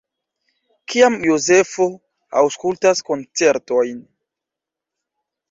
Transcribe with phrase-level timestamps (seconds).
[0.93, 1.87] Kiam Jozefo
[2.41, 4.01] aŭskultas koncertojn?